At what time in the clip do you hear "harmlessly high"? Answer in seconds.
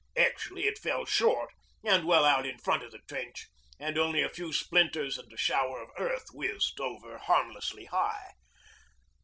7.19-8.31